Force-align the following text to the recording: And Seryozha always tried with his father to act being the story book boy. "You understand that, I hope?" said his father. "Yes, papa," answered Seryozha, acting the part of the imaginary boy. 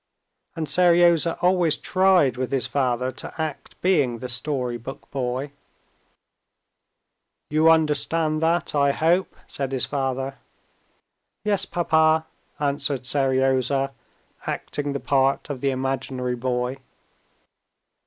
And 0.55 0.65
Seryozha 0.67 1.37
always 1.43 1.77
tried 1.77 2.35
with 2.35 2.51
his 2.51 2.65
father 2.65 3.11
to 3.11 3.39
act 3.39 3.79
being 3.83 4.17
the 4.17 4.27
story 4.29 4.75
book 4.77 5.11
boy. 5.11 5.51
"You 7.51 7.69
understand 7.69 8.41
that, 8.41 8.73
I 8.73 8.93
hope?" 8.93 9.35
said 9.45 9.71
his 9.71 9.85
father. 9.85 10.39
"Yes, 11.45 11.65
papa," 11.65 12.25
answered 12.59 13.05
Seryozha, 13.05 13.93
acting 14.47 14.93
the 14.93 14.99
part 14.99 15.51
of 15.51 15.61
the 15.61 15.69
imaginary 15.69 16.35
boy. 16.35 16.77